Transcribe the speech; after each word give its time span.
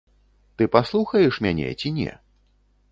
Ты 0.61 0.67
паслухаеш 0.75 1.39
мяне 1.47 1.67
ці 1.79 1.95
не? 2.01 2.11